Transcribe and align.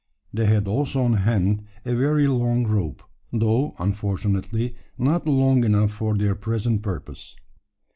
They 0.33 0.47
had 0.47 0.67
also 0.67 1.03
on 1.03 1.13
hand 1.13 1.63
a 1.85 1.93
very 1.95 2.25
long 2.25 2.65
rope, 2.65 3.03
though, 3.31 3.75
unfortunately, 3.77 4.75
not 4.97 5.27
long 5.27 5.63
enough 5.63 5.91
for 5.93 6.17
their 6.17 6.33
present 6.33 6.81
purpose. 6.81 7.35